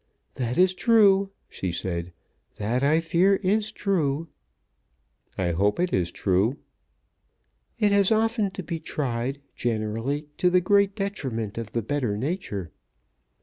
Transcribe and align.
"That 0.33 0.57
is 0.57 0.73
true," 0.73 1.29
she 1.47 1.71
said. 1.71 2.11
"That 2.57 2.81
I 2.81 3.01
fear 3.01 3.35
is 3.43 3.71
true." 3.71 4.29
"I 5.37 5.51
hope 5.51 5.79
it 5.79 5.93
is 5.93 6.11
true." 6.11 6.57
"It 7.77 7.91
has 7.91 8.11
often 8.11 8.49
to 8.53 8.63
be 8.63 8.79
tried, 8.79 9.41
generally 9.55 10.25
to 10.37 10.49
the 10.49 10.59
great 10.59 10.95
detriment 10.95 11.55
of 11.59 11.73
the 11.73 11.83
better 11.83 12.17
nature." 12.17 12.71